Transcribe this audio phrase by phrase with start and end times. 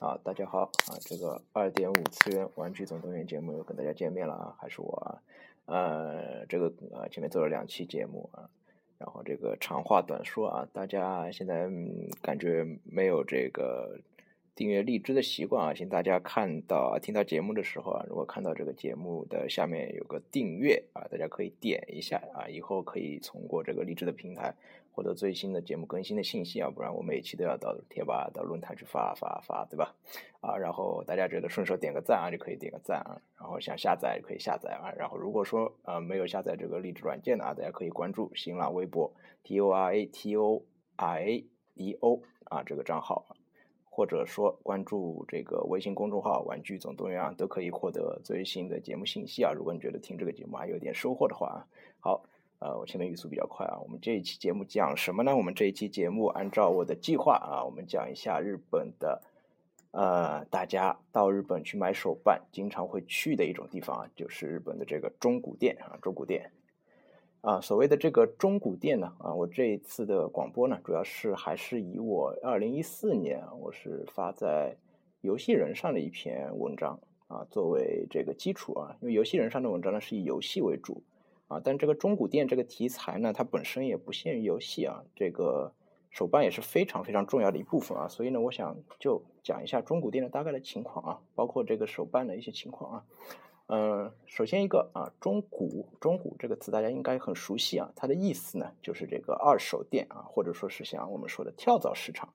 [0.00, 5.20] 啊，大家好啊，这个二点五次元玩具总动员节目又跟大家见面了啊，还是我啊，
[5.66, 8.48] 呃，这个呃前面做了两期节目啊，
[8.96, 13.98] 然后这个长话短说啊，大家现在嗯感觉没有这个。
[14.60, 24.54] 订阅荔枝的习惯啊，请大家看到听到节目的时候啊，如果看到这个节目的下面有个订阅啊，大家可以点一下啊，以后可以通过这个荔枝的平台
[24.92, 29.96] 获得最新的节目更新的信息啊，不然我每期都要到贴吧、到论坛去发发发，对吧？
[30.42, 39.10] 啊，然后大家觉得顺手点个赞啊，就可以点个赞啊，然后想下载可以下载啊，然后如果说呃没有下载这个荔枝软件的啊，大家可以关注新浪微博
[39.42, 40.62] T O R A T O
[40.96, 43.24] R A D O 啊这个账号。
[43.92, 49.52] 或者说关注这个微信公众号“玩具总动员”啊，都可以获得最新的节目信息啊。
[49.52, 51.58] 如果你觉得听这个节目还有点收获的话啊，
[51.98, 52.24] 好，
[52.60, 53.78] 呃，我前面语速比较快啊。
[53.82, 55.36] 我们这一期节目讲什么呢？
[55.36, 59.20] 我们这一期节目按照我的计划啊，我们讲一下日本的，
[59.90, 66.50] 呃，大家到日本去买手办经常会去的一种地方啊，就是日本的这个中古店啊，中古店。
[67.42, 74.76] 啊，所谓的这个中古店呢，啊，我这一次的广播呢，主要是还是以我二零一四年我是发在
[75.22, 81.02] 游戏人上的一篇文章啊作为这个基础啊，因为游戏人上的文章呢是以游戏为主
[81.48, 85.72] 啊，但这个中古店这个题材呢，它本身也不限于游戏啊，这个
[86.10, 93.04] 手办也是非常非常重要的一部分啊，所以呢，我想就讲一下中古店的大概的情况啊，包括这个手办的一些情况啊。
[93.72, 102.28] 嗯，首先一个啊，中古中古这个词大家应该很熟悉啊，它的意思呢就是这个二手店啊，或者说是像我们说的跳蚤市场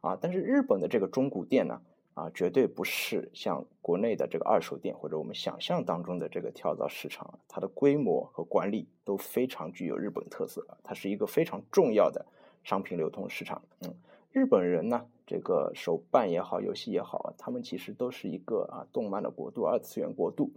[0.00, 0.16] 啊。
[0.20, 1.82] 但是日本的这个中古店呢
[2.14, 12.24] 啊，绝对不是像国内的这个二手店或者我们想象当中的这个跳蚤市场，它的规模和管理都非常具有日本特色它是一个非常重要的
[12.62, 13.60] 商品流通市场。
[13.80, 13.92] 嗯，
[14.30, 20.52] 日本人呢，这个手办也好，游戏也好，他们其实都是一个啊动漫的国度，二次元国度。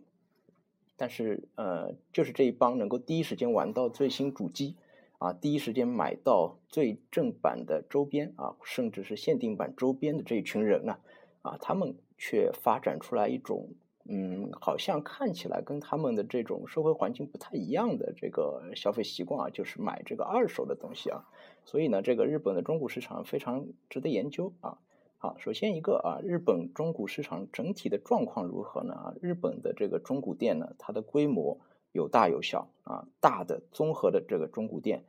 [1.02, 4.76] 但是，呃，就是这一帮能够第一时间玩到最新主机，
[5.18, 10.98] 啊，第一时间买到最正版的周边啊，甚至是限定版周边的这一群人呢，
[11.42, 13.70] 啊，他们却发展出来一种，
[14.04, 21.24] 嗯，好像看起来跟他们的这种社会环境不太一样的这个消费习惯啊，就是买这个二手的东西啊。
[21.64, 24.80] 所以呢，这个日本的中古市场非常值得研究啊。
[25.22, 28.94] 好，首先一个啊，日本中古市场整体的状况如何呢？
[28.94, 31.60] 啊，日本的这个中古店呢，它的规模
[31.92, 35.04] 有大有小啊，大的综合的这个中古店，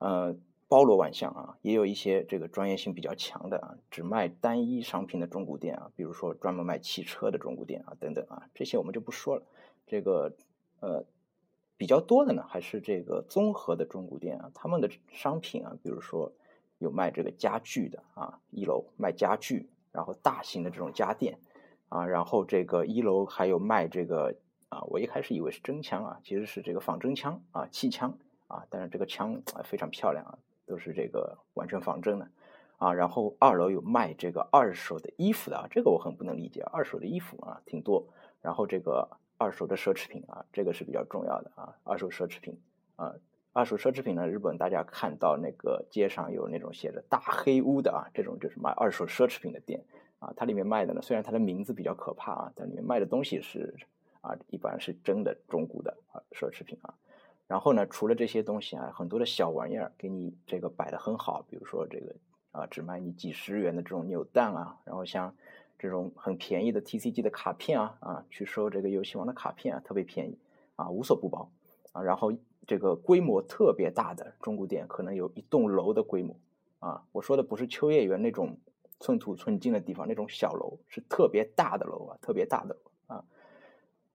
[0.00, 0.36] 呃，
[0.68, 9.42] 包罗万象啊，也有一些这个专业性比较强的啊，只卖单一商品的中古店啊，比如说专门卖汽车的中古店啊，等等啊，这些我们就不说了。
[9.86, 10.34] 这个
[10.80, 11.06] 呃，
[11.78, 16.30] 比较多的呢，还是这个综合的中古店啊，他们的商品啊，比如说。
[16.78, 21.38] 有卖这个家具的啊，一楼卖家具，然后大型的这种家电
[21.88, 24.36] 啊，然后这个一楼还有卖这个
[24.68, 28.16] 啊，我一开始以为是真枪啊，其实是这个仿真枪啊，气枪
[28.46, 32.28] 啊，但是这个枪非常漂亮啊，都是这个完全仿真的
[32.76, 32.94] 啊。
[32.94, 38.06] 然后二楼有卖这个二手的衣服的啊，这个我很不能理解，二手的衣服啊挺多。
[38.40, 42.60] 然后这个二手的奢侈品啊，这个是比较重要的啊，二手奢侈品
[42.94, 43.14] 啊。
[43.58, 44.28] 二手奢侈品呢？
[44.28, 49.82] 日本大家看到那个街上有那种写着“大黑屋”的啊，这种就是卖二手奢侈品的店
[50.20, 50.32] 啊。
[50.36, 53.74] 它里面卖的呢，虽然它的名字比较可怕啊，但里面卖的东西是
[54.20, 56.94] 啊，一般是真的中古的啊奢侈品啊。
[57.48, 62.14] 然后呢，除了这些东西啊，很多的小玩意儿给你这个摆的很好，比如说这个
[62.52, 65.34] 啊，只卖你几十元的这种扭蛋啊，然后像
[65.80, 70.38] 这种很便宜的 TCG 的卡片啊啊，去收这个游戏王的卡片啊，特别便宜
[70.76, 71.50] 啊，无所不包
[71.90, 72.32] 啊，然后。
[72.68, 76.36] 这个规模特别大的中古店，可能有一栋楼的规模
[76.80, 77.02] 啊！
[77.12, 78.58] 我说的不是秋叶原那种
[79.00, 83.24] 寸土寸金的地方，那种小楼是特别大的楼啊，特别大的啊。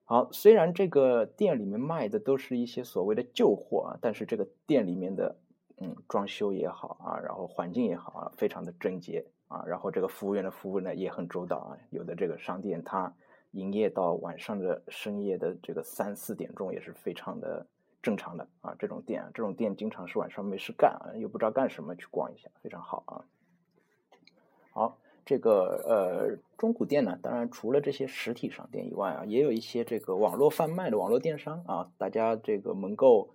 [0.04, 5.36] 好，虽然这个店里面卖的都是一些所谓的旧货啊，但是这个店里面的
[5.78, 11.76] 嗯装修也好啊，然后环境也好啊，非常的整洁啊，然后这个服务员的服务呢也很周到啊。
[11.90, 13.12] 有的这个商店它
[13.50, 17.66] 营业到晚上的深夜的这个三四点钟，也是非常的。
[18.04, 23.24] 正常的啊，这种店，这种店经常是晚上没事干啊，又不知道干什么，去逛一下，非常好啊。
[24.72, 31.90] 好，这个呃中古店呢，当然除了这些实体商店以外啊，也有一些这个网络贩卖的网络电商啊。
[31.96, 33.30] 大家这个门购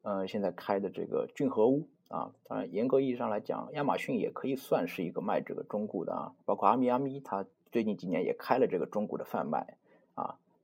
[0.00, 9.76] 呃现在开的这个俊和屋啊，当然严格意义上来讲，亚马逊也可以算是一个卖这个中古的啊，包括阿米阿米，它最近几年也开了这个中古的贩卖。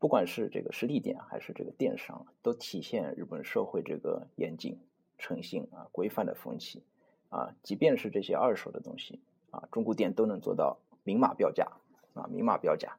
[0.00, 4.76] 不管是这个实体店还是这个电商，都体现日本社会这个严谨、
[5.18, 6.82] 诚信啊、规范的风气
[7.28, 7.54] 啊。
[7.62, 9.20] 即便是这些二手的东西
[9.50, 11.68] 啊，中古店都能做到明码标价
[12.14, 12.96] 啊，明码标价。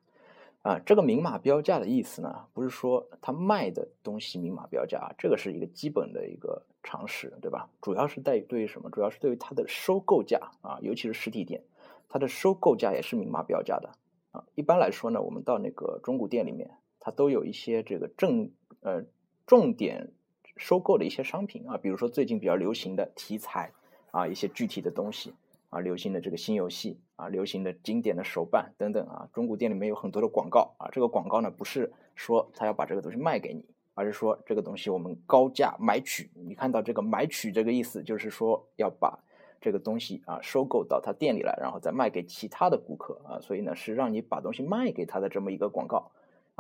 [0.61, 7.67] 啊，这个明码标价的意思呢，不是说他卖的东西明码标价，这个是一个基本的一个常识，对吧？
[7.81, 8.91] 主要是在于对于什么？
[8.91, 11.63] 主要是对于它的收购价啊，尤其是实体店，
[12.07, 13.89] 它的收购价也是明码标价的
[14.33, 14.45] 啊。
[14.53, 16.69] 一般来说呢，我们到那个中古店里面，
[17.01, 18.49] 它都有一些这个正
[18.79, 19.03] 呃
[19.45, 20.11] 重点
[20.55, 23.73] 收购的一些商品啊，比如说最近比较流行的题材
[24.11, 25.33] 啊，一些具体的东西。
[25.71, 30.89] 啊，流行的这个新游戏啊，流行的经典的手办等等啊，中古店里面有很多的广告啊。
[30.91, 33.63] 这个广告呢，不是说他要把这个东西卖给你，
[33.93, 36.29] 而是说这个东西我们高价买取。
[36.33, 39.17] 你看到这个买取这个意思，就是说要把
[39.61, 43.39] 这个东西啊收购到他店里来，然后再卖给其他的顾客啊。
[43.39, 46.11] 所以呢，是让你把东西卖给他的这么一个广告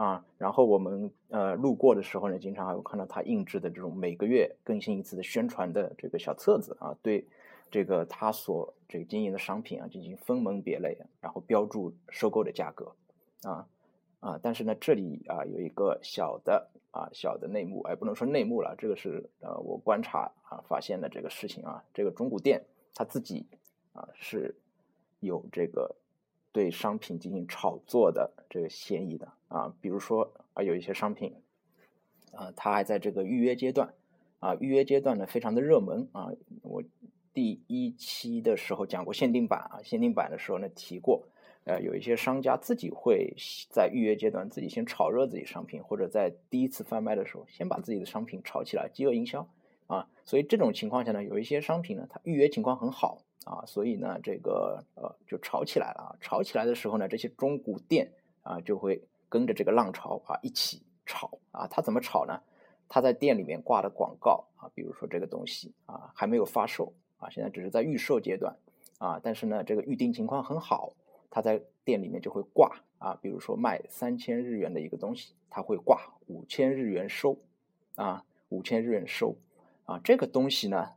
[0.03, 0.25] 啊。
[0.37, 7.25] 然后我们呃路过的时候呢，经常还会看到他印制的这种每个月更新一次的宣传的这个小册子啊，对。
[7.73, 12.91] 这个他所这个经营的商品啊，进行分门别类，然后标注收购的价格，
[13.43, 13.65] 啊
[14.19, 22.61] 啊，但是呢，这里啊有一个小的啊小的内幕，哎，不能说内幕了，这个是呃我观察啊发现的这个事情啊，这个中古店
[22.93, 23.47] 他自己
[23.93, 24.53] 啊是
[25.21, 25.95] 有这个
[26.51, 31.33] 对商品进行炒作的这个嫌疑的啊，比如说啊有一些商品
[32.33, 33.93] 啊，它还在这个预约阶段
[34.39, 36.31] 啊，预约阶段呢非常的热门啊，
[36.63, 36.83] 我。
[37.33, 41.23] 第一期的时候讲过限定版啊，限定版的时候呢提过，
[41.63, 43.33] 呃，有一些商家自己会
[43.69, 49.47] 在预约阶段自己先炒热自己商品，或者在第一次贩卖的时候先把自己的商品炒起来，饥饿营销
[49.87, 50.09] 啊。
[50.25, 56.15] 所以这种情况下呢，有一些商品呢它预约情况很好啊，所以呢这个呃就炒起来了啊。
[56.19, 58.11] 炒起来的时候呢，这些中古店
[58.43, 61.67] 啊就会跟着这个浪潮啊一起炒啊。
[61.67, 62.41] 它怎么炒呢？
[62.87, 66.93] 他在店里面挂的广告啊，比如说这个东西啊还没有发售。
[67.21, 68.57] 啊，现在只是在预售阶段，
[68.97, 70.91] 啊，但是呢，这个预定情况很好，
[71.29, 77.37] 他在店里面就会挂啊，比如说卖三千日元的一个东西，他会挂五千日元收，
[77.93, 79.35] 啊，五千日元收，
[79.85, 80.93] 啊，这个东西呢，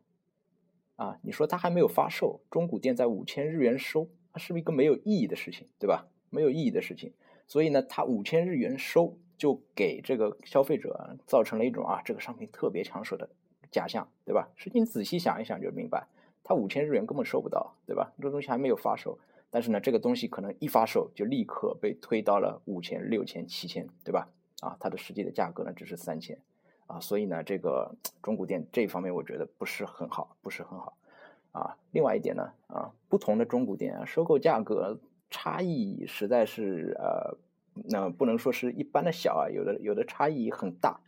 [0.97, 6.07] 啊，你说它还没有发售，中古店在五千日元收，它是不是一个没有意义的事情，对吧？
[6.31, 7.13] 没有意义的事情，
[7.47, 13.29] 所以呢，它五千日元收，就给这个消费者造成了一种啊，这个商品特别抢手的。
[13.71, 14.49] 假象，对吧？
[14.55, 16.07] 实际你仔细想一想就明白，
[16.45, 18.13] 它五千日元根本收不到，对吧？
[18.23, 19.19] 这东西还没有发售，
[19.51, 24.29] 但是呢，这个东西可能一发售就立刻被推到了五千、六千、七千，对吧？
[24.61, 26.39] 啊，它的实际的价格呢只是三千，
[26.87, 30.97] 啊，所以呢，这个中古店这一方面我觉得不是很好，不是很好，
[31.53, 34.99] 啊，另外一点呢，啊，不同的中古店啊，收购价格
[35.31, 37.37] 差异实在是呃，
[37.89, 41.01] 那不能说是一般的小啊，有的有的差异很大。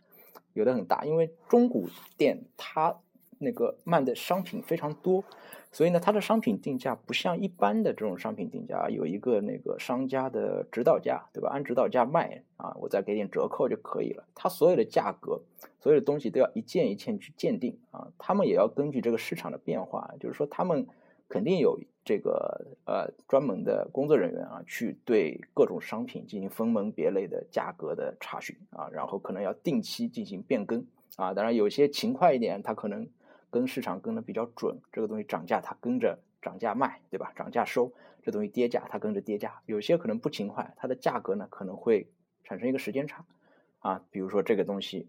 [0.53, 1.87] 有的很大，因为中古
[2.17, 2.97] 店它
[3.39, 5.23] 那个卖的商品非常多，
[5.71, 11.49] 所以呢，它的商品定价不像一般的这种商品定价有一个那个商家的指导价，对吧？
[11.49, 14.23] 按指导价卖啊，我再给点折扣就可以了。
[14.35, 15.41] 它所有的价格，
[15.79, 18.07] 所有的东西都要一件一件去鉴定啊。
[18.17, 20.87] 他们也要根据这个市场的变化，就是说他们
[21.27, 21.79] 肯定有。
[22.07, 30.85] 这个呃专门的工作人员啊，去对各种商品进行分门别类的价格的查询啊，然后可能要定期进行变更
[31.17, 31.33] 啊。
[31.33, 33.09] 当然有些勤快一点，他可能
[33.49, 37.31] 跟市场跟的比较准，这个东西涨价它跟着涨价卖，对吧？
[37.35, 37.91] 涨价收，
[38.21, 39.61] 这东西跌价它跟着跌价。
[39.65, 42.07] 有些可能不勤快，它的价格呢可能会
[42.43, 43.25] 产生一个时间差
[43.79, 44.01] 啊。
[44.11, 45.07] 比如说这个东西，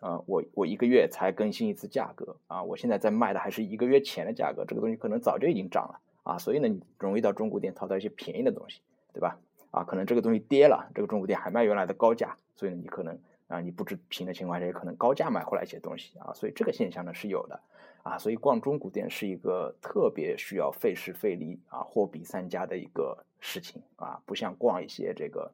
[0.00, 6.00] 啊，我我一个月才更新一次价格啊，我现在在卖的还是一个月前的价格，这个东西可能早就已经涨了。
[6.22, 8.80] 啊，所以呢，你容易到中古店淘到一些便宜的东西，
[9.12, 9.38] 对吧？
[9.70, 17.60] 啊，可能这个东西跌了，这个中古店还卖原来的高价，所以呢，你可能啊，你不知情的情况下，也可能高价买回来一些东西啊，所以这个现象呢是有的
[18.02, 25.52] 啊，所以逛中古店是一个特别需要费时费力啊，货比三家的一个事情啊，不像逛一些这个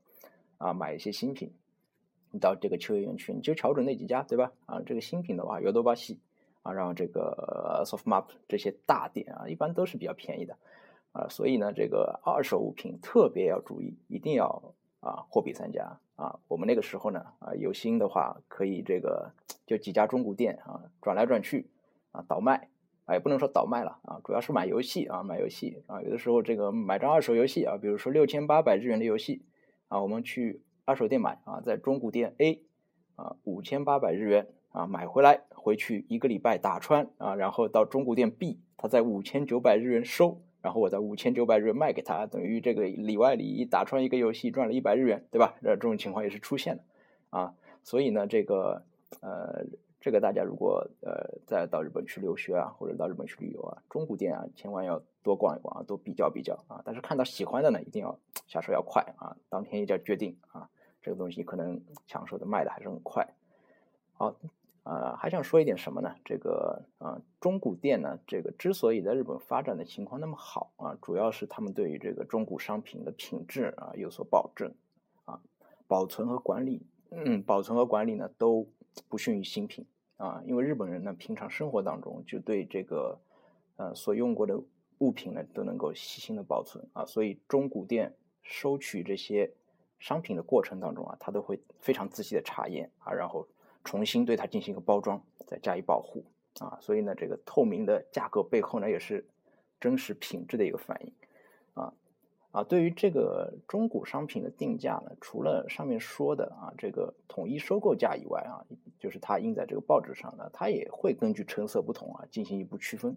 [0.59, 1.53] 啊，买一些新品，
[2.31, 4.53] 你到这个秋叶原去，你就瞧准那几家，对吧？
[4.67, 6.21] 啊，这个新品的话，有多巴西。
[6.63, 10.59] 啊，然后这个 Softmap 这些大店啊，一般都是比较便宜的，
[11.13, 16.39] 啊，所以呢，这个二手物品特别要注意，一定要啊货比三家啊。
[16.49, 19.33] 我们那个时候呢，啊有心的话可以这个
[19.67, 21.71] 就几家中古店啊转来转去
[22.13, 22.69] 啊倒卖，
[23.07, 29.43] 啊也不能说倒卖了啊，主要是买游戏啊买游戏啊，有的时候这个买张二手游戏啊，比如说六千八百日元的游戏
[29.89, 32.63] 啊，我们去二手店买啊，在中古店 A
[33.17, 34.49] 啊五千八百日元。
[34.73, 45.55] 啊，买回来回去一个礼拜打穿啊，然后到中古店 B，他在五千九百日元收，然后我在五千九百日元卖给他，等于这个里外里打穿一个游戏赚了一百日元，对吧？
[45.63, 46.83] 这这种情况也是出现的
[47.31, 48.83] 啊，所以呢，这个
[49.21, 49.65] 呃，
[50.01, 56.83] 这个大家如果呃再到日本去留学啊，或者到日本去旅游啊，中古店啊，千万要多逛一逛啊，多比较比较啊。
[56.85, 60.69] 但是看到喜欢的呢，一定要下手要快啊，当天一定要决定啊，
[61.01, 63.27] 这个东西可能抢手的卖的还是很快。
[64.13, 64.35] 好。
[64.83, 66.15] 啊，还想说一点什么呢？
[66.25, 74.73] 这个啊，中古店呢，这个之所以在日本发展的情况那么好啊，主要是他们对于这个中古商品的品质啊有所保证，
[75.27, 75.39] 啊，
[75.87, 78.67] 保存和管理，嗯，保存和管理呢都
[79.07, 80.43] 不逊于新品啊。
[80.47, 83.21] 因为日本人呢，平常生活当中就对这个
[83.77, 84.59] 呃所用过的
[84.99, 89.53] 物品呢都能够细心的保存啊，所以中古店收取这些
[89.99, 93.47] 商品的过程当中啊，他都会非常仔细的查验啊，然后。
[93.85, 96.25] 重新对它进行一个包装，再加以保护
[96.59, 99.27] 啊，所以呢，这个透明的价格背后呢，也是
[99.81, 101.13] 真实品质的一个反应
[101.75, 101.93] 啊
[102.53, 102.63] 啊。
[102.65, 108.67] 对于这个中古商品的定价呢，除了上面说的啊这个统一收购价以外啊，
[108.99, 113.17] 就是它印在这个报纸上呢，它也会根据成色不同啊进行一步区分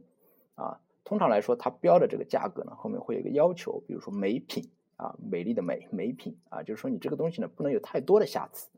[0.55, 0.79] 啊。
[1.03, 8.69] 通常来说，它标的这个价格呢，后面会有一个要求，比如说美品啊，美丽的美美品啊，就是说你这个东西呢，不能有太多的瑕疵。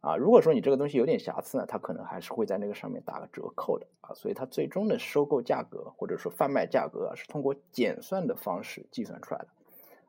[0.00, 9.48] 啊，如果说你这个东西有点瑕疵呢，它可能还是会在那个上面打个折扣的啊，所以它最终的收购价格或者说贩卖价格啊是通过减算的方式计算出来的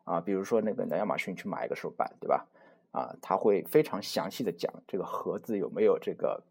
[0.06, 0.22] 啊。
[0.22, 2.48] 比如说那个亚马逊去买一个手办，对吧？
[2.92, 6.42] 啊，他会非常详细的讲这个盒子有没有这个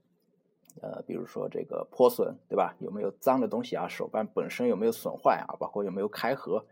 [0.83, 2.75] 呃，比如说这个破损，对吧？
[2.79, 3.89] 有没有脏的东西啊？
[3.89, 5.57] 手办本身有没有损坏啊？
[5.59, 6.65] 包括有没有开盒。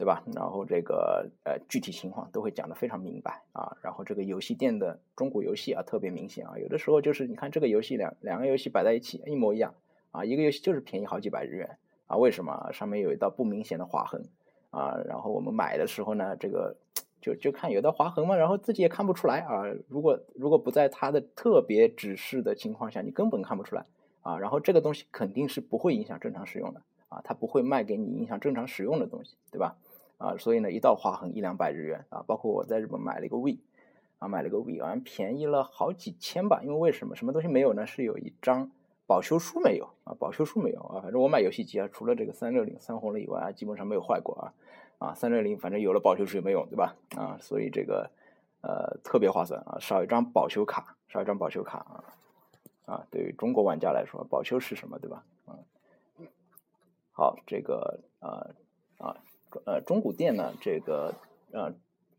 [0.00, 0.22] 对吧？
[0.34, 3.76] 然后这个呃具体情况都会讲得非常明白啊。
[3.82, 9.74] 然后这个游戏店的中古游戏啊特别明显啊，有的时候就是你看这个游戏两两个游戏摆在一起一模一样
[10.10, 11.76] 啊，一个游戏就是便宜好几百日元
[12.06, 12.16] 啊。
[12.16, 12.70] 为什么？
[12.72, 14.24] 上面有一道不明显的划痕
[14.70, 14.96] 啊。
[15.04, 16.74] 然后我们买的时候呢，这个
[17.20, 19.64] 就就看有道划痕嘛，然后自己也看不出来啊。
[19.86, 23.84] 如果如果不在它的特别指示的情况下，你根本看不出来
[24.22, 24.38] 啊。
[24.38, 26.80] 然后这个东西肯定是不会影响正常使用的
[27.10, 29.76] 啊，它不会卖给你影响正常使用的东西，对吧？
[30.20, 33.58] 啊，所以呢，一道划痕一两百日元啊，包括我在日本买了一个 V，
[34.18, 36.60] 啊，买了个 V，好像便宜了好几千吧。
[36.62, 37.16] 因为为什么？
[37.16, 37.86] 什么东西没有呢？
[37.86, 38.70] 是有一张
[39.06, 40.12] 保修书没有啊？
[40.18, 41.00] 保修书没有啊？
[41.00, 44.52] 反正我买游戏机啊，除了这个三六零三红了以外啊，基本上没有坏过啊。
[44.98, 46.94] 啊，三六零反正有了保修书也没用，对吧？
[47.16, 48.10] 啊，所以这个
[48.60, 52.04] 呃特别划算啊，少一张保修卡，少一张保修卡啊。
[52.84, 55.24] 啊，对于中国玩家来说，保修是什么，对吧？
[55.46, 55.56] 啊，
[57.12, 58.50] 好，这个啊
[58.98, 59.16] 啊。
[59.64, 61.14] 呃，中古店呢，这个
[61.52, 61.74] 呃，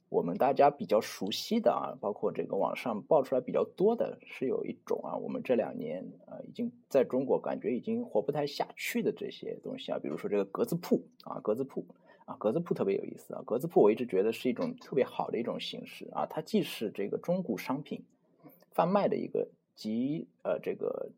[0.09, 11.85] 我们大家比较熟悉的啊，包括这个网上爆出来比较多的，是有一种啊，我们这两年呃，已经在中国感觉已经活不太下去的这些东西啊，比如说这个格子铺啊，格子铺
[12.25, 18.03] 啊，格子铺特别有意思啊，格子铺我一直觉得是一种特别好的一种形式啊，它既是这个中古商品
[18.71, 21.09] 贩卖的一个集呃这个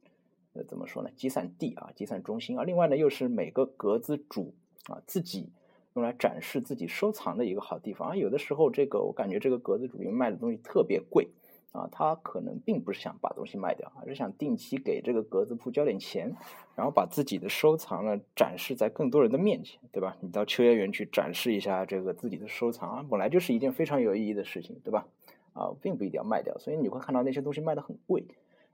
[0.53, 4.53] 呃怎么说呢，集散地啊，集散中心啊，另外呢又是每个格子主
[4.85, 5.49] 啊自己。
[5.95, 8.15] 用来展示自己收藏的一个好地方啊！
[8.15, 11.29] 有的时候，这个我感觉这个格子主义卖的东西特别贵
[11.71, 16.35] 啊，他可能并不是想把东西卖掉，而是想定期给这个格子铺交点钱，
[16.75, 20.17] 然后把自己的收藏呢展示在更多人的面前，对吧？
[20.21, 25.07] 你到秋叶原去展示一下这个自己的收藏啊，本来就是一件非常有意义的事情，对吧？
[25.53, 28.25] 啊，并不一定要卖掉，所以你会看到那些东西卖的很贵。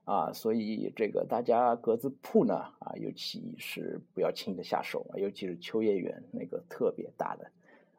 [0.10, 7.52] 啊，所以这个大家格子铺呢，啊，尤其是不要轻易的下手，尤其是秋叶原那个特别大的，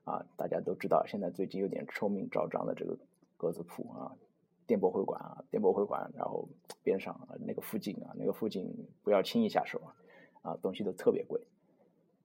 [0.02, 2.98] 啊，大家都知道，现在最近有点臭名昭彰的这个
[3.36, 4.10] 格子铺啊，
[4.66, 6.48] 电博会馆啊，电博会馆，然后
[6.82, 8.74] 边上那个附近啊，那个附近
[9.04, 9.80] 不要轻易下手，
[10.42, 11.40] 啊，东西都特别贵，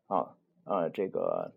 [0.08, 1.52] 啊，呃，这个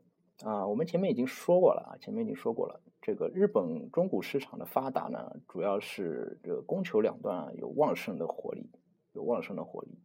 [0.44, 2.80] 啊，我们前面已经说过了啊，前面已经说过了。
[3.02, 8.70] 这个日本中古市场的发达呢，主要是这个供求两端啊有旺盛的活力，
[9.14, 9.98] 有旺盛的活力，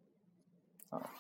[0.89, 1.11] 啊，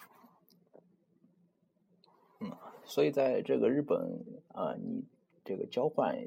[2.39, 2.51] 嗯，
[2.85, 5.05] 所以在这个日本啊，你
[5.45, 6.17] 这个交换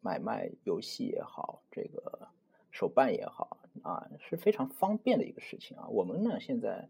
[0.00, 2.28] 买卖游戏也好，这个
[2.70, 5.86] 手办也好啊，是非常方便的一个事情啊。
[5.88, 6.88] 我们呢现在。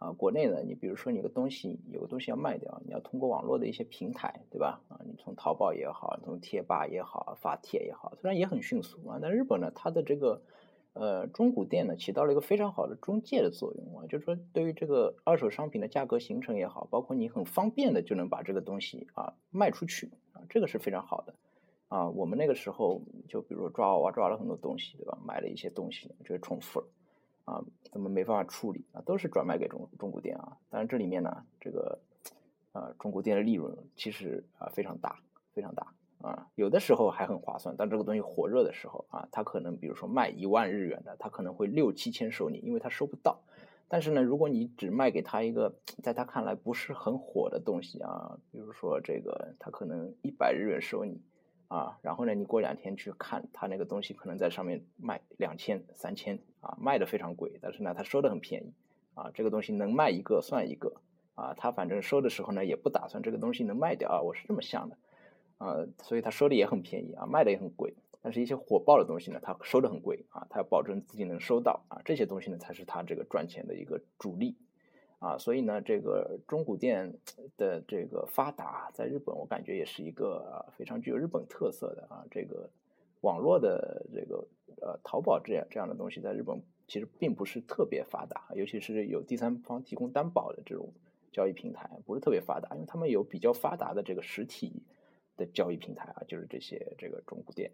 [0.00, 4.80] 啊，国内呢，你比如说你个东西有个东西要卖掉，你要通过网络的一些平台，对吧？
[4.88, 10.40] 啊，你从淘宝也好，从贴吧也好，发帖也好，虽然也很迅速啊，但日本呢，它的这个
[10.94, 21.34] 呃中古店呢，起到了一个非常好的中介的作用啊，就是说对于这个二手商品的价格形成也好，包括你很方便的就能把这个东西啊卖出去啊，这个是非常好的
[21.88, 22.08] 啊。
[22.08, 25.18] 我们那个时候就比如说抓娃娃抓了很多东西，对吧？
[25.26, 26.86] 买了一些东西，就是重复了。
[27.50, 29.02] 啊，怎么没办法处理啊？
[29.04, 30.56] 都是转卖给中中古店啊。
[30.70, 31.98] 当然这里面呢，这个
[32.70, 35.18] 啊中古店的利润其实啊非常大，
[35.52, 35.92] 非常大
[36.22, 36.46] 啊。
[36.54, 43.40] 有的时候还很划算，但这个东西火热的时候啊，它可能比如说卖一万日元的，它可能会六七千收你，因为它收不到。
[43.88, 51.20] 但是呢，如果你只卖给他一个在他看来不是很火的东西啊，比如说这个他可能一百日元收你
[51.70, 58.72] 啊，然后呢你过两天去看他那个东西可能在上面卖两千三千啊，卖的非常贵，但是呢他收的很便宜
[59.14, 61.00] 啊，这个东西能卖一个算一个
[61.36, 64.98] 啊，他反正收的时候呢也不打算这个东西能卖掉啊，我是这么想的
[65.58, 67.94] 啊，所以他收的也很便宜啊，卖的也很贵。
[68.22, 74.58] 但是，一些火爆的东西呢，他收的很贵啊，他要保证自己能收到啊，这些东西呢，才是他这个赚钱的一个主力
[75.20, 75.38] 啊。
[75.38, 77.14] 所以呢，这个中古店
[77.56, 82.26] 的这个发达，在日本我感觉也是一个非常具有日本特色的啊。
[82.28, 82.68] 这个
[83.20, 84.44] 网络的这个
[84.82, 90.92] 呃淘宝这样这样的东西，在日本其实并不是特别发达，尤其是有第三方提供担保的这种
[91.30, 94.82] 交易平台，不是特别发达，因为他们有比较发达的这个实体
[95.36, 97.70] 的交易平台啊，就是这些这个中古店。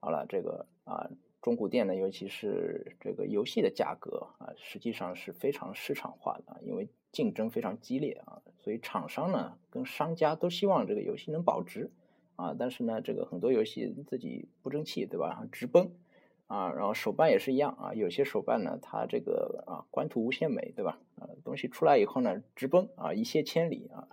[0.00, 1.08] 好了，这个啊，
[1.42, 11.90] 中古店呢，尤其是这个游戏的价格啊，实际上是非常市场化的，因为竞争非常激烈啊，所以厂商呢跟商家都希望这个游戏能保值
[12.36, 15.44] 啊，但是呢，这个很多游戏自己不争气，对吧？
[15.50, 15.90] 直崩
[16.46, 21.00] 啊，然后手办也是一样啊，有些手办呢，它这个啊，官图无限美，对吧？
[21.16, 24.06] 啊，东西出来以后呢，直崩啊，一泻千里啊。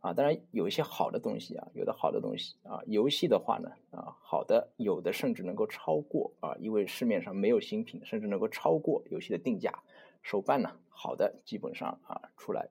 [0.00, 9.82] 啊，当然有一些好的东西啊，有的好的东西啊，游戏的话呢，啊，好的有的甚至能够超过啊，因为市面上没有新品，甚至能够超过游戏的定价。
[10.22, 12.68] 手办呢，好的基本上啊出来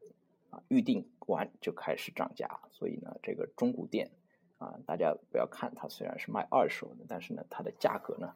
[0.50, 4.10] 啊预定完就开始涨价，所以呢，这个中古店
[4.58, 8.34] 啊，大家不要看它虽然是卖二手的，但是呢，它的价格呢。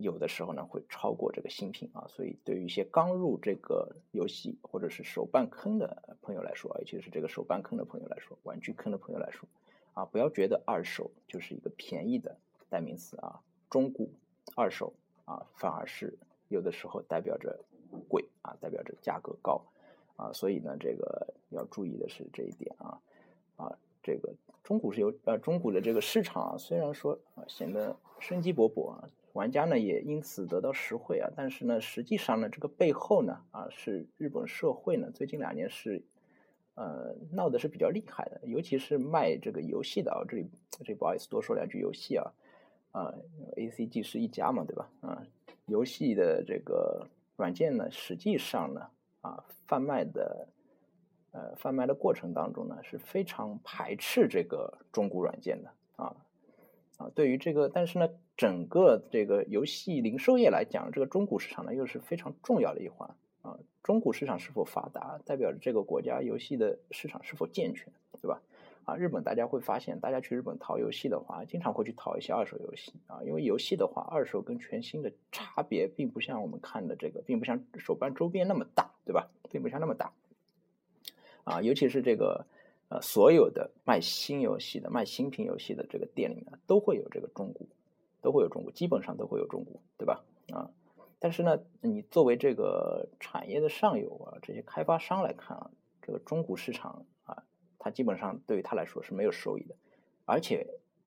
[0.00, 9.48] 有的时候呢会超过这个新品啊，所以对于一些刚入这个游戏或者是手办坑的朋友来说，尤其是这个手办坑的朋友来说，玩具坑的朋友来说，
[9.94, 12.36] 啊，不要觉得二手就是一个便宜的
[12.68, 14.08] 代名词啊，中古、
[14.54, 14.92] 二手
[15.24, 16.16] 啊，反而是
[16.48, 17.58] 有的时候代表着
[18.08, 19.60] 贵啊，代表着价格高
[20.14, 23.00] 啊，所以呢，这个要注意的是这一点啊
[23.56, 24.32] 啊，这个
[24.62, 29.10] 中古是有呃中古的这个市场啊，虽然说啊显得生机勃勃啊。
[29.36, 36.02] 玩家呢也因此得到实惠啊，但是呢，实际上呢，这个背后呢，啊，是日本社会呢最近两年是，
[36.74, 42.32] 呃，闹的是比较厉害的，尤其是卖这个游戏的啊，这里这里不好意思多说两句游戏啊，
[42.92, 43.14] 啊
[43.56, 44.90] ，A C G 是一家嘛，对吧？
[45.02, 45.22] 啊，
[45.66, 47.06] 游戏的这个
[47.36, 48.88] 软件呢，实际上呢，
[49.20, 50.48] 啊，贩卖的，
[51.32, 55.70] 呃，贩卖的过程当中呢，是非常排斥这个中古软件的。
[56.96, 57.10] 啊。
[57.14, 63.58] 对于这个，但是呢，整个这个游戏零售业来讲，这个中古市场呢又是非常重要的一环啊。
[63.82, 68.40] 中古市场是否发达，代表着这个国家游戏的市场是否健全，对吧？
[68.84, 79.28] 啊，日本大家会发现，大家去日本淘游戏的话，经常会去淘一些二手游戏啊，因为游戏的话，二手跟全新的差别并不像我们看的这个，并不像手办周边那么大，对吧？
[79.50, 80.12] 并不像那么大
[81.44, 82.46] 啊，尤其是这个。
[82.88, 87.68] 呃，所有的卖新游戏的、卖新品游戏的这个店里面，都会有这个中古，
[88.22, 90.24] 都会有中古，基本上都会有中古，对吧？
[90.52, 90.70] 啊，
[91.18, 95.68] 但是呢，你作为这个产业的上游啊，这些开发商来看啊，
[96.00, 97.42] 这个中古市场啊，
[97.76, 99.74] 它基本上对于他来说是没有收益的，
[100.24, 100.64] 而且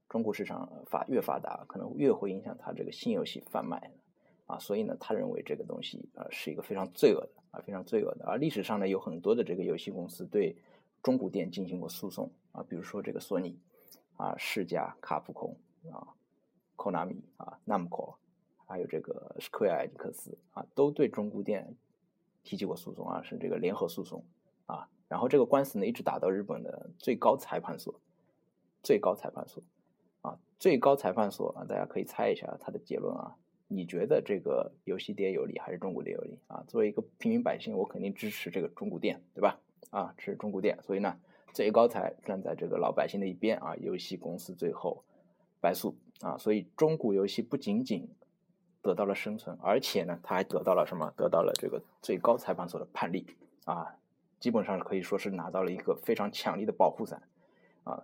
[0.10, 3.90] 中古市场发越发达，可能越会影响他这个新游戏贩卖
[4.48, 8.26] 啊，所以呢，他认为这个东西啊是一个非常罪恶的啊，非常罪恶的。
[8.26, 10.58] 而历史上呢，有很多的这个游戏公司对。
[11.02, 13.58] 中古店进行过诉讼啊，比如说这个索尼
[14.18, 15.56] 啊、世嘉、卡普空
[15.92, 16.16] 啊、
[16.76, 18.16] Konami 啊、Namco，
[18.66, 21.76] 还有这个 Square Enix 啊，都对中古店
[22.44, 24.26] 提起过诉讼啊，是这个联合诉讼
[24.66, 24.90] 啊。
[25.08, 28.00] 然后这个官司呢，一直打到日本的最高裁判所，
[28.84, 29.64] 最高裁判所
[30.22, 33.36] 啊，最高裁判所啊，大家可以猜一下他的结论啊。
[33.72, 36.64] 你觉得这个游戏店有利还是中古店有利啊？
[36.68, 39.60] 作为一个平民百姓，我肯定支持这个中古店，对吧？
[39.92, 41.18] 啊，是中古店，所以呢，
[41.54, 45.04] 最高裁站在这个老百姓的一边啊，游戏公司最后
[45.62, 45.96] 败诉。
[46.22, 48.10] 啊，所以中古游戏不仅仅
[48.82, 51.14] 得到了生存，而且呢，他还得到了什么？
[51.16, 53.26] 得到了这个最高裁判所的判例。
[53.64, 53.96] 啊，
[54.40, 57.22] 基本上可以说是拿到了一个非常强力的保护伞。
[57.86, 58.04] 啊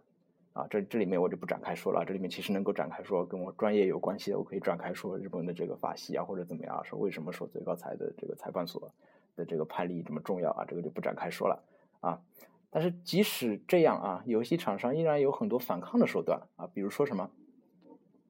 [0.53, 8.89] 啊，这这里面我就不展开说了，这里面其实能够展开说跟我专业有关系的，我可以展开说日本的这个法系啊或者怎么样，说为什么说最高裁的这个裁判所
[9.35, 11.63] 的这个判例这么重要啊，这个就不展开说了。
[12.01, 12.21] 啊，
[12.69, 17.31] 但是即使这样啊，游戏厂商依然有很多反抗的手段啊，比如说什么，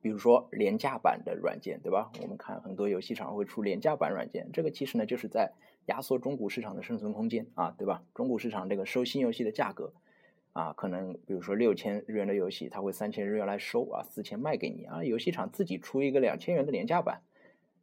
[0.02, 2.12] 比如说廉价版的软件，对吧？
[2.22, 5.52] 我们看很多游戏厂会出廉价版软件，这个其实呢就是在
[5.88, 8.04] 压缩中古市场的生存空间啊，对吧？
[8.14, 9.94] 中古市场这个收新游戏的价格
[10.54, 17.24] 啊，可能比如说六千日元的游戏，它会三千日元来收啊，四千卖给你啊，游戏厂自己出一个两千元的廉价版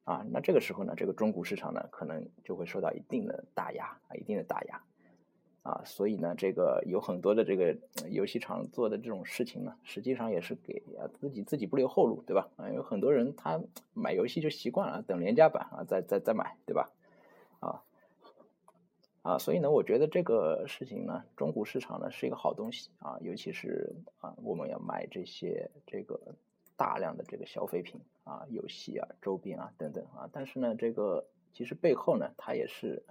[0.04, 4.82] 啊，那这个时候呢，这个中古市场呢，可能就会受到一定的打压啊，一定的打压
[5.62, 7.76] 啊，所以呢，这个有很多的这个
[8.10, 12.48] 游戏厂做的这种事情呢，实际上也是给啊自己自己不留后路，对吧？
[12.56, 13.62] 啊，有很多人他
[13.94, 16.90] 买游戏就习惯了等廉价版啊，再再再买，对吧？
[17.60, 17.82] 啊。
[19.22, 26.18] 啊，所以呢，我觉得这个事情呢，中古市场呢是一个好东西啊，尤其是啊，我们要买这些这个
[26.76, 30.28] 大量的这个消费品啊，游戏啊、周边啊等等啊。
[30.32, 33.02] 但是呢，这个其实背后呢，它也是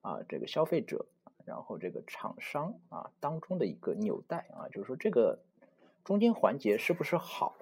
[0.00, 1.06] 啊，这个消费者，
[1.44, 5.38] 然后这个厂商啊当中的一个纽带啊，就是说这个
[6.04, 7.56] 中间环节是不是好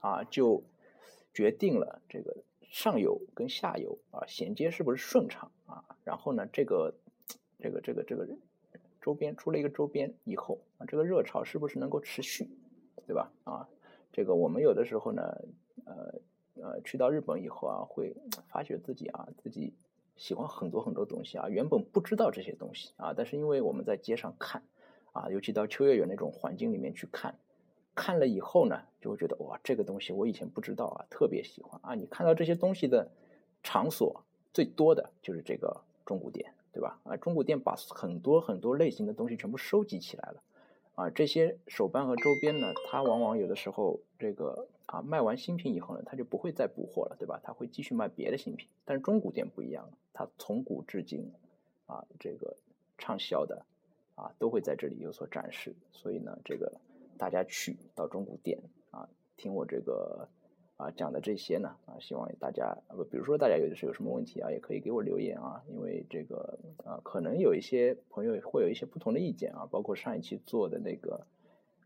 [0.00, 0.62] 啊，就
[1.32, 5.84] 决定了这个上游跟下游啊衔接是不是顺畅啊。
[6.04, 6.94] 然后呢，这个。
[7.64, 8.26] 这个这个这个
[9.00, 12.50] 周边出了一个周边以后啊，这个热潮是不是能够持续，
[13.06, 13.30] 对吧？
[13.44, 13.68] 啊，
[14.12, 15.22] 这个我们有的时候呢，
[15.84, 16.14] 呃
[16.60, 18.14] 呃，去到日本以后啊，会
[18.48, 19.72] 发觉自己啊，自己
[20.16, 24.62] 喜欢很多很多东西啊，原本不知道这些东西啊，但是因为我们在街上看
[25.12, 27.38] 啊，尤其到秋叶原那种环境里面去看，
[27.94, 31.94] 看了以后呢，就会觉得哇，这个东西我以前不知道啊，特别喜欢啊。
[31.94, 33.10] 你看到这些东西的
[33.62, 34.22] 场所
[34.52, 36.52] 最多的就是这个中古店。
[36.74, 36.98] 对吧？
[37.04, 40.42] 啊，中古店把很多很多类型的东西全部收集起来了，
[40.94, 47.40] 啊，这些手办和周边呢，它往往有的时候这个啊卖完新品以后呢，它就不会再补货了，对吧？
[47.42, 48.68] 它会继续卖别的新品。
[48.84, 51.32] 但是中古店不一样，它从古至今
[51.86, 52.56] 啊这个
[52.98, 53.64] 畅销的
[54.14, 55.74] 啊都会在这里有所展示。
[55.92, 56.72] 所以呢，这个
[57.16, 58.58] 大家去到中古店
[58.90, 60.28] 啊，听我这个。
[60.82, 71.24] 啊，讲的这些呢，啊，希望大家不，比如说大家有的是有什么问题啊，也可以给我留言啊，因为这个啊，可能有一些朋友会有一些不同的意见啊，包括上一期做的那个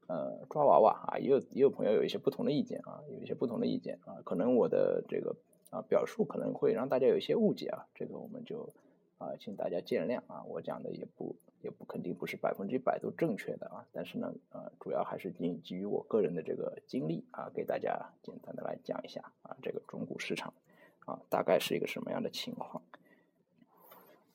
[0.06, 5.36] 呃抓娃娃啊，也有也有朋友有一些不同的意见啊，有一些不同的意见啊，可能我的这个
[5.68, 8.72] 啊表述可能会让大家有一些误解啊，这个我们就
[9.18, 11.36] 啊，请大家见谅啊，我讲的也不。
[11.62, 20.52] 也不肯定不是百分之一百都正确的啊，但是呢，呃，主要还是基基于我个人的这个经历啊，给大家简单的来讲一下啊，这个中古市场
[21.06, 22.80] 啊，大概是一个什么样的情况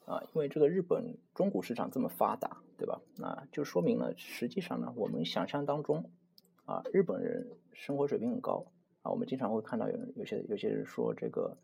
[0.06, 0.22] 啊？
[0.34, 3.00] 因为这个日本中古市场这么发达，对吧？
[3.16, 6.10] 那就说明了，实际上呢，我们想象当中
[6.66, 8.66] 啊，日本人生活水平很高
[9.04, 11.56] 啊，我们经常会看到有有些有些人说这个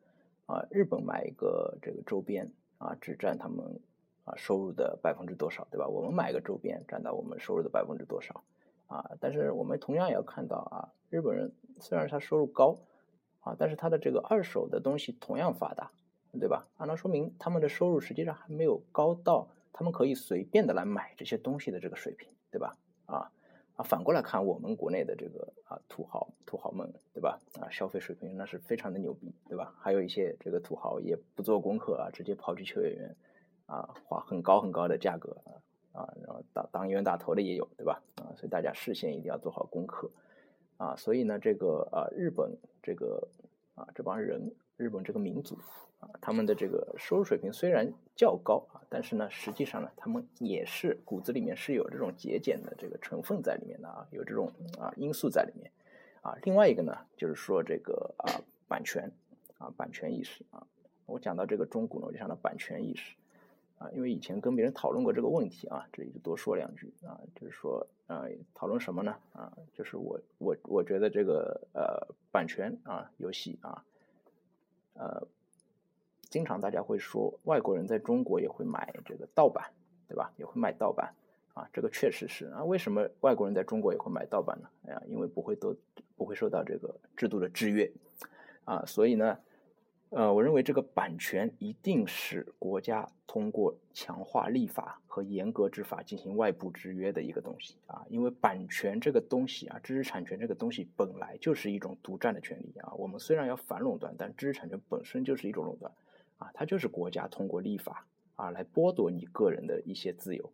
[0.46, 3.80] 啊，日本买一个这个周边啊，只占他们。
[4.28, 5.88] 啊，收入的百分之多少，对吧？
[5.88, 8.44] 我们买个周边占到我们收入的百分之多少？
[8.88, 12.78] 啊，但是我们同样也要看到啊，日本人虽然他收入高，
[13.40, 15.90] 啊，但是他的这个二手的东西同样发达，
[16.42, 16.68] 对吧？
[16.76, 22.76] 啊，那说明他们的收入实际上还没有高到他们可以随便的来买这些东西的这个水平，对吧？
[23.06, 23.32] 啊
[23.78, 27.40] 啊，反过来看我们国内的这个啊土豪土豪们，对吧？
[27.62, 29.74] 啊，消费水平那是非常的牛逼，对吧？
[29.80, 33.16] 还有一些这个土豪也不做功课啊，直接跑去求演员。
[33.68, 35.52] 啊，花很高很高的价格啊
[36.00, 38.02] 啊，然后当当冤大头的也有，对吧？
[38.16, 40.10] 啊，所以大家事先一定要做好功课
[40.78, 40.96] 啊。
[40.96, 43.28] 所以呢，这个啊，日本这个
[43.76, 45.60] 啊这帮人，日本这个民族
[46.00, 55.72] 啊，他们的这个收入水平虽然较高啊，但是呢，实际上呢，他们也是骨子里面是有这种节俭的这个成分在里面的啊，有这种啊因素在里面
[56.22, 56.38] 啊。
[56.44, 59.12] 另外一个呢，就是说这个啊版权
[59.58, 60.66] 啊版权意识啊，
[61.06, 63.16] 我讲到这个中古呢，我就想到版权意识。
[63.80, 69.16] 啊，因为以前跟别人讨论过这个问题啊，这里就多说两句啊，就是说，啊，讨论什么呢？
[69.34, 73.86] 啊，就是我我我觉得这个呃版权啊，游戏啊，
[74.96, 75.28] 呃，
[76.30, 79.72] 经常大家会说外国人在中国也会买这个盗版，
[80.08, 80.32] 对吧？
[80.38, 81.14] 也会卖盗版
[81.54, 82.64] 啊，这个确实是啊。
[82.64, 84.70] 为什么外国人在中国也会买盗版呢？
[84.88, 85.76] 哎呀，因为不会得
[86.16, 87.92] 不会受到这个制度的制约
[88.66, 89.38] 啊，所以呢。
[90.10, 102.94] 呃，我认为这个版权一定是国家通过强化立法和严格执法进行外部制约的一个东西啊，因为版权这个东西啊，知识产权这个东西本来就是一种独占的权利啊。
[102.94, 105.92] 我们虽然要反垄断，但知识产权本身就是一种垄断
[106.38, 110.52] 啊，它就是国家通过立法啊来剥夺你个人的一些自由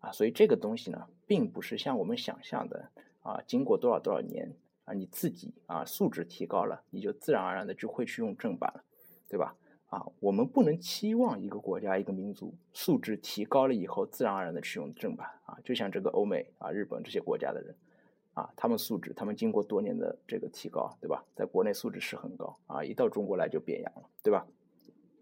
[0.00, 2.90] 啊，所以这个东西呢，并不是像我们想象的
[3.22, 4.52] 啊，经过多少多少年
[4.84, 8.82] 啊，你自己啊素质提高了，你就自然而然的就会去用正版了。
[9.28, 9.56] 对吧？
[9.88, 15.58] 啊，我们不能期望一个国家、一个民族素质提高了以后，自然而然的去用正版啊。
[15.64, 17.74] 就像这个欧美啊、日本这些国家的人
[18.34, 21.24] 啊，他们素质，他们经过多年的这个提高，对吧？
[21.34, 24.46] 在国内素质是很高啊，一到中国来就变样了，对吧？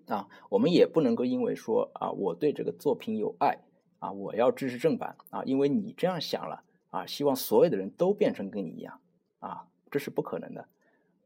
[0.06, 3.58] 啊，我们也不能够因为说啊，我对这个作品有爱
[3.98, 9.00] 啊，我要支持正版啊，因为你这样想了啊，希望所有的人都变成跟你一样
[9.38, 10.68] 啊，这是不可能的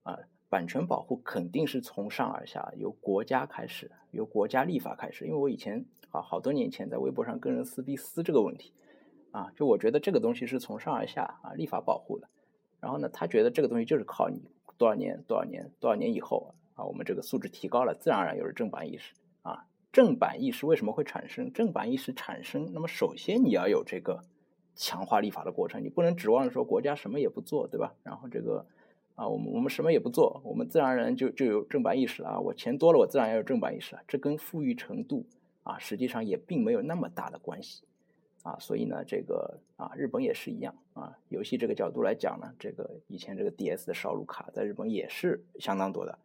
[0.03, 0.19] 啊。
[0.51, 5.27] 版权保护肯定是从上而下，由国家开始，由国家立法开始。
[5.27, 8.73] 因为我以前啊，好多年前在微博上跟人撕逼撕这个问题，
[9.31, 12.27] 啊，就我觉得这个东西是从上而下啊立法保护的。
[12.81, 14.41] 然后呢，他觉得这个东西就是靠你
[14.79, 19.13] 多少年、多少年、多少年以后啊，我们这个素质提高了，自然而然有了正版意识
[19.43, 19.67] 啊。
[19.93, 21.53] 正版意识为什么会产生？
[21.53, 24.23] 正版意识产生，那么首先你要有这个
[24.77, 27.95] 强化立法的过程，你不能指望说国家什么也不做，对吧？
[28.03, 28.65] 然后这个。
[29.19, 32.39] 啊，我们我们什么也不做，我们自然而然就就有正版意识了啊！
[32.39, 34.03] 我钱多了，我自然要有正版意识了。
[34.07, 35.27] 这跟富裕程度
[35.65, 37.83] 啊，实际上也并没有那么大的关系
[38.45, 38.57] 啊。
[38.61, 41.19] 所以呢，这个啊，日本也是一样啊。
[41.31, 46.17] 游戏这个角度来讲呢，这个以前这个 DS 的烧录卡在日本也是相当多的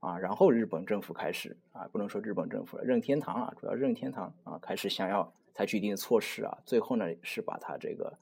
[0.00, 0.18] 啊。
[0.18, 6.58] 然后日本政府开始啊，不能说日本政府了，任天堂啊，主要任天堂啊，开始想要采取一定的措施啊。
[6.66, 8.12] 最后呢，是把它这个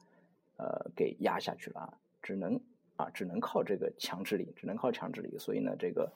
[0.57, 2.59] 呃给压下去了啊，只能。
[2.99, 5.37] 啊，只能靠这个强制力，只能靠强制力。
[5.37, 6.11] 所以呢，这个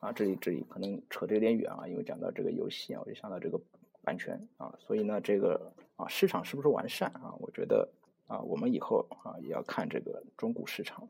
[0.00, 3.60] 啊，这里这里可能扯得有点远啊，因为讲到这个游戏啊，我就想到这个
[4.02, 4.74] 版权啊。
[4.78, 7.34] 所以呢，这个啊，市场是不是完善啊？
[7.38, 7.86] 我觉得
[8.28, 11.06] 啊，我们以后啊也要看这个中古市场，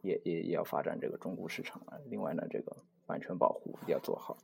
[0.00, 1.98] 也也也要发展这个中古市场啊。
[2.06, 2.74] 另外呢，这个
[3.06, 4.36] 版权保护要做好。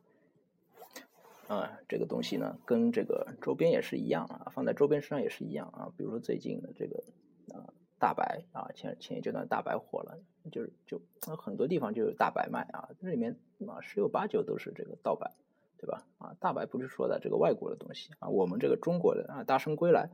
[1.48, 5.92] 啊，这个东西呢，跟这个周边也是一样啊，放在周边身上也是一样啊。
[5.96, 7.02] 比如说最近的这个
[7.54, 7.72] 啊。
[8.00, 10.18] 大白啊，前前一阶段大白火了，
[10.50, 10.98] 就是就
[11.36, 15.32] 很多地方就有大白卖啊，这里面啊十有八九都是这个盗版，
[15.76, 16.02] 对吧？
[16.16, 20.08] 啊，大白不是说的这个外国的东西啊，我们这个中国的啊，大圣归来，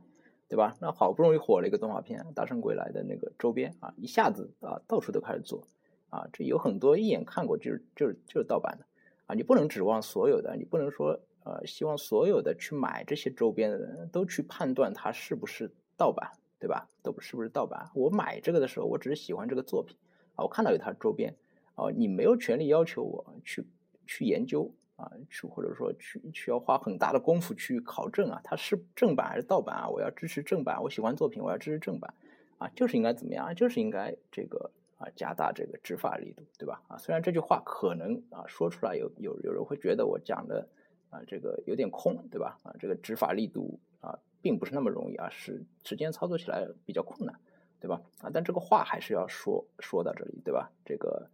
[0.49, 0.75] 对吧？
[0.81, 5.65] 那好不容易火了一个动画片《大圣归来》的那个周边啊，一下子啊到处都开始做
[6.09, 8.85] 啊，这有很多一眼看过就是就是就是盗版的
[9.27, 16.31] 啊，你不能指望所有的，你不能说呃希望所有的去买这些周边的人都去判断它是不是盗版。
[16.59, 16.89] 对吧？
[17.03, 17.87] 都不是不是盗版。
[17.93, 19.95] 我买这个的时候，我只是喜欢这个作品
[20.33, 20.41] 啊。
[20.43, 21.31] 我看到有它周边
[21.75, 23.63] 啊，你没有权利要求我去
[24.07, 29.87] 去研究啊，去或者说去需要花很大的功夫去考证啊，它是正版还是盗版啊？
[29.87, 32.11] 我要支持正版，我喜欢作品，我要支持正版
[32.57, 33.53] 啊，就是应该怎么样？
[33.53, 36.81] 就是应该这个啊，加大这个执法力度，对吧？
[36.87, 40.67] 啊，虽然这句话可能啊说出来有有有人会觉得我讲的
[41.09, 42.57] 啊这个有点空，对吧？
[42.63, 44.19] 啊，这个执法力度啊。
[44.39, 47.37] 并不是那么容易啊，是时间操作起来比较困难，
[47.81, 47.99] 对吧？
[48.21, 50.71] 啊，但这个话还是要说说到这里，对吧？
[50.85, 51.29] 这个，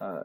[0.00, 0.24] 呃，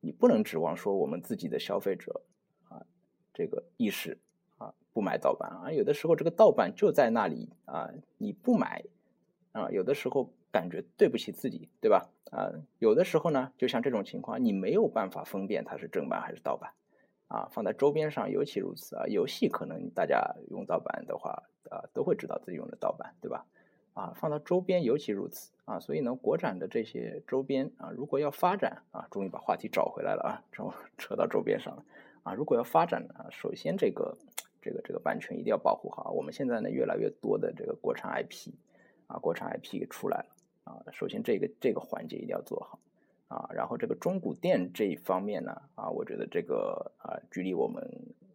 [0.00, 2.22] 你不能指望说我们自己的消费者
[2.68, 2.84] 啊，
[3.32, 4.18] 这个意识
[4.58, 8.84] 啊，不买盗版啊，有的时候这个盗版就在那里啊，你不买
[9.52, 12.08] 啊，有的时候感觉对不起自己，对吧？
[12.30, 12.46] 啊，
[12.78, 16.70] 有的时候呢，就像这种情况，你没有办法分辨它是正版还是盗版。
[17.26, 19.04] 啊，放在周边上尤其如此啊。
[19.08, 23.44] 游戏可能大家用盗版的话，啊，都会知道自己用的盗版，对吧？
[23.94, 25.80] 啊，放到周边尤其如此啊。
[25.80, 31.84] 所以呢，国产的这些周边啊，如果要发展啊，终于把话题找回来了啊，扯扯到周边上了
[32.22, 32.34] 啊。
[32.34, 34.16] 如果要发展呢，首先这个
[34.62, 36.12] 这个这个版权一定要保护好。
[36.12, 38.52] 我们现在呢，越来越多的这个国产 IP
[39.08, 40.26] 啊，国产 IP 出来了
[40.64, 40.82] 啊。
[40.92, 42.78] 首先这个这个环节一定要做好。
[43.26, 47.82] 啊，然后这个中古店这一方面呢，啊，我觉得这个啊，距离我们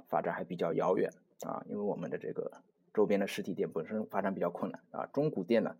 [0.09, 1.09] 发展还比较遥远
[1.41, 2.51] 啊，因为我们的这个
[2.91, 5.73] 周边的实体店本身发展比较困难啊，中古店呢，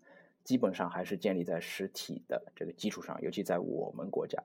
[0.44, 4.42] 基本上还是建立在实体的这个基础上，尤其在我们国家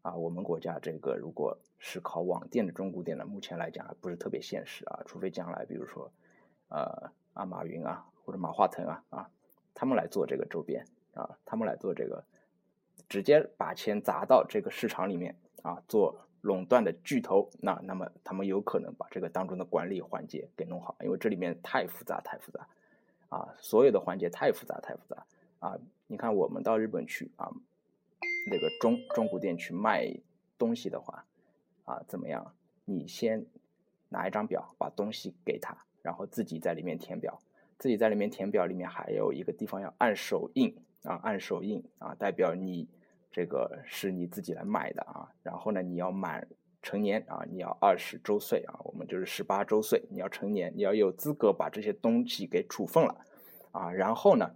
[0.00, 6.10] 啊，我们国家这个如果是靠网店的中古店呢，目前来讲还不是特别现实啊，除非将来比如说，
[6.68, 9.30] 呃，啊马云啊或者马化腾啊啊，
[9.74, 10.84] 他们来做这个周边
[11.16, 12.22] 啊，他们来做这个。
[13.08, 22.66] 直接把钱砸到这个市场里面啊，做垄断的巨头，那那么他们有可能把这个当中的管理环节给弄好，因为这里面太复杂太复杂
[23.28, 25.24] 啊，所有的环节太复杂太复杂
[25.60, 25.78] 啊。
[26.08, 27.48] 你看我们到日本去啊，
[28.50, 30.12] 那个中中古店去卖
[30.58, 31.24] 东西的话
[31.84, 32.54] 啊，怎么样？
[32.84, 33.46] 你先
[34.08, 37.38] 拿一张表，把东西给他，然后自己在里面填表，
[37.78, 42.88] 自己在里面填表，里面还有一个地方要按手印啊，按手印啊，代表你。
[43.32, 46.48] 这个是你自己来买的啊，然后呢，你要满
[46.80, 53.26] 成年啊，你要二十周岁啊，我们就是十八周岁，你要成年，你要有资格把这些东西给处分了
[53.72, 54.54] 啊，然后呢，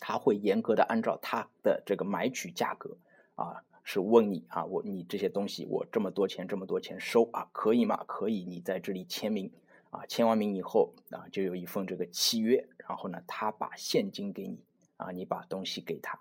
[0.00, 2.96] 他会严格的按照他的这个买取价格
[3.36, 8.02] 啊，是问你啊，我你这些东西我这么多钱这么多钱收啊，可以吗？
[8.08, 9.48] 可以，你在这里签名
[9.90, 14.58] 啊，签完名以后啊，就有一份这个契约，然后呢，他把现金给你
[15.02, 16.18] 啊，你把东西给他。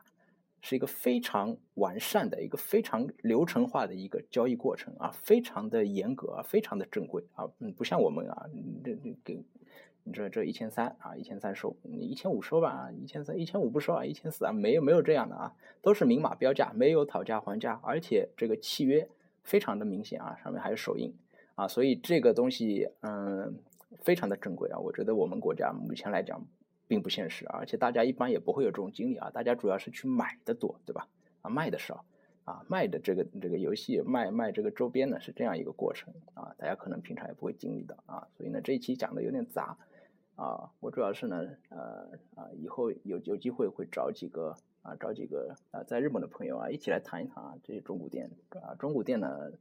[0.64, 8.46] 是一个非常完善的一个非常流程化的一个交易过程啊，非常的严格啊，非常的正规啊，嗯，不像我们啊，
[8.84, 9.44] 这这给
[10.04, 19.10] 你这这一千三啊，一千三收，你一千五收吧，一千三一千五不收啊，一千四啊，没有没有这样的啊，都是明码标价，没有讨价还价，而且这个契约
[19.42, 21.12] 非常的明显啊，上面还有手印
[21.56, 23.58] 啊，所以这个东西嗯
[23.98, 26.46] 非常的珍贵啊，我觉得我们国家目前来讲
[26.92, 31.08] 并不现实，而且大家一般也不会有这种经历啊，大家主要是去买的多，对吧？
[31.42, 32.04] 啊，卖的少。
[32.44, 39.78] 啊，卖的这个这个游戏卖卖这个周边呢是这样一个过程啊，大家可能平常也不会经历的啊，所以呢这一期讲的有点杂
[40.36, 48.28] 啊，我主要是呢呃啊以后有有机会会找几个啊找几个啊在日本的朋友啊一起来谈一谈啊这些中古店
[48.60, 49.52] 啊中古店呢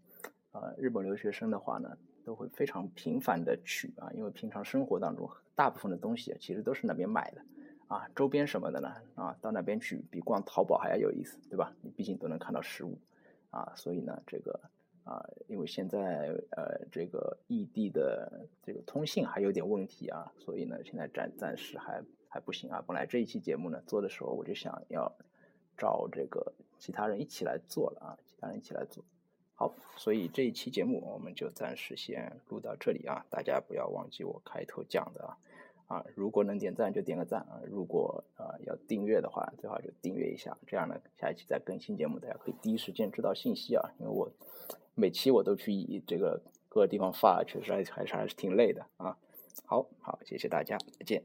[0.50, 7.42] 啊日本留学生的话呢都会非常频繁的去啊，因为平常生活当中大部分的东西其实都是那边买的。
[7.88, 8.94] 啊，周边什么的呢？
[9.16, 11.74] 啊，到那边去比逛淘宝还要有意思，对吧？
[11.82, 12.96] 你毕竟都能看到实物，
[13.50, 14.60] 啊，所以呢，这个
[15.02, 22.80] 啊，因为现在呃，这个异地的这个通信还有点问题啊，所以呢，现在暂暂时还还不行啊。
[22.86, 25.12] 本来这一期节目呢做的时候，我就想要
[25.76, 29.04] 找这个其他人一起来做了啊，其他人一起来做。
[29.60, 35.36] 好，所以这一期节目我们就暂时先录到这里啊，大家不要忘记我开头讲的啊。
[35.86, 37.60] 啊，如果能点赞就点个赞啊！
[37.70, 43.90] 如果啊要订阅的话，最好就订阅一下，这样呢，下一期再更新节目，大家可以第一时间知道信息啊。
[43.98, 44.32] 因为我
[44.94, 49.18] 每期我都去以这个各个地方发，确实还还是还是挺累的啊。
[49.66, 51.22] 好好，谢谢大家，再见。